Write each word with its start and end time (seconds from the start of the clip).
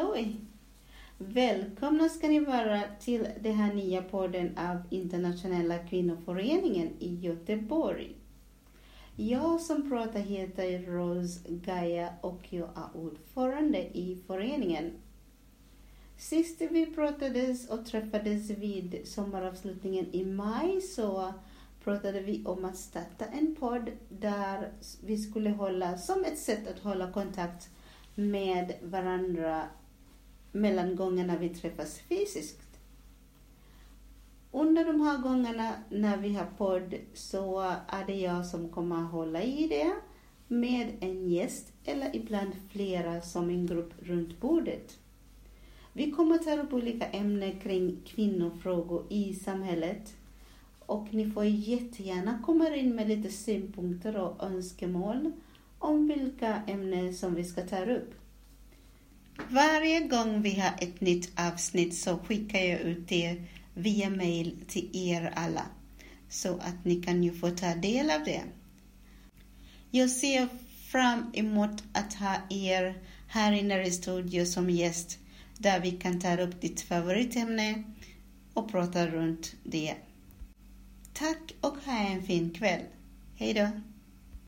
halloj! 0.00 0.36
Välkomna 1.18 2.08
ska 2.08 2.28
ni 2.28 2.40
vara 2.40 2.82
till 3.00 3.28
den 3.40 3.54
här 3.54 3.74
nya 3.74 4.02
podden 4.02 4.58
av 4.58 4.82
Internationella 4.90 5.78
kvinnoföreningen 5.78 6.88
i 6.98 7.14
Göteborg. 7.14 8.16
Jag 9.16 9.60
som 9.60 9.90
pratar 9.90 10.20
heter 10.20 10.78
Rose 10.78 11.40
Gaia 11.48 12.12
och 12.20 12.40
jag 12.50 12.68
är 12.68 13.00
ordförande 13.00 13.78
i 13.78 14.22
föreningen. 14.26 14.90
Sist 16.18 16.60
vi 16.70 16.86
pratades 16.86 17.68
och 17.68 17.86
träffades 17.86 18.50
vid 18.50 19.00
sommaravslutningen 19.04 20.06
i 20.12 20.24
maj 20.24 20.80
så 20.80 21.32
pratade 21.84 22.20
vi 22.20 22.44
om 22.46 22.64
att 22.64 22.76
starta 22.76 23.24
en 23.24 23.54
podd 23.54 23.90
där 24.08 24.72
vi 25.04 25.18
skulle 25.18 25.50
hålla, 25.50 25.98
som 25.98 26.24
ett 26.24 26.38
sätt 26.38 26.68
att 26.68 26.78
hålla 26.78 27.12
kontakt 27.12 27.68
med 28.14 28.72
varandra 28.82 29.62
mellan 30.52 30.96
gångerna 30.96 31.36
vi 31.36 31.48
träffas 31.48 31.98
fysiskt. 31.98 32.60
Under 34.52 34.84
de 34.84 35.00
här 35.00 35.18
gångerna 35.18 35.72
när 35.90 36.16
vi 36.16 36.34
har 36.34 36.46
podd 36.58 36.94
så 37.14 37.60
är 37.86 38.06
det 38.06 38.14
jag 38.14 38.46
som 38.46 38.68
kommer 38.68 38.96
att 38.96 39.10
hålla 39.10 39.42
i 39.42 39.68
det 39.68 39.94
med 40.48 40.96
en 41.00 41.30
gäst 41.30 41.72
eller 41.84 42.16
ibland 42.16 42.52
flera 42.70 43.20
som 43.20 43.50
en 43.50 43.66
grupp 43.66 43.92
runt 43.98 44.40
bordet. 44.40 44.98
Vi 45.92 46.10
kommer 46.10 46.34
att 46.34 46.44
ta 46.44 46.56
upp 46.56 46.72
olika 46.72 47.06
ämnen 47.06 47.60
kring 47.60 47.96
kvinnofrågor 48.04 49.06
i 49.08 49.34
samhället 49.34 50.16
och 50.78 51.14
ni 51.14 51.30
får 51.30 51.44
jättegärna 51.44 52.42
komma 52.46 52.76
in 52.76 52.94
med 52.94 53.08
lite 53.08 53.28
synpunkter 53.28 54.16
och 54.16 54.44
önskemål 54.44 55.32
om 55.78 56.08
vilka 56.08 56.62
ämnen 56.66 57.14
som 57.14 57.34
vi 57.34 57.44
ska 57.44 57.62
ta 57.62 57.84
upp. 57.84 58.14
Varje 59.48 60.00
gång 60.00 60.42
vi 60.42 60.60
har 60.60 60.72
ett 60.80 61.00
nytt 61.00 61.40
avsnitt 61.40 61.94
så 61.94 62.18
skickar 62.18 62.58
jag 62.58 62.80
ut 62.80 63.08
det 63.08 63.36
via 63.74 64.10
mail 64.10 64.56
till 64.68 64.90
er 64.92 65.32
alla 65.36 65.66
så 66.28 66.56
att 66.56 66.84
ni 66.84 67.02
kan 67.02 67.24
ju 67.24 67.32
få 67.32 67.50
ta 67.50 67.74
del 67.74 68.10
av 68.10 68.24
det. 68.24 68.42
Jag 69.90 70.10
ser 70.10 70.48
fram 70.90 71.30
emot 71.34 71.82
att 71.92 72.14
ha 72.14 72.36
er 72.50 72.98
här 73.28 73.52
inne 73.52 73.86
i 73.86 73.90
studion 73.90 74.46
som 74.46 74.70
gäst 74.70 75.18
där 75.58 75.80
vi 75.80 75.90
kan 75.90 76.20
ta 76.20 76.36
upp 76.36 76.60
ditt 76.60 76.80
favoritämne 76.80 77.82
och 78.54 78.70
prata 78.70 79.06
runt 79.06 79.54
det. 79.64 79.94
Tack 81.12 81.54
och 81.60 81.76
ha 81.84 81.98
en 81.98 82.22
fin 82.22 82.50
kväll. 82.50 82.82
Hej 83.36 83.54
då! 83.54 83.68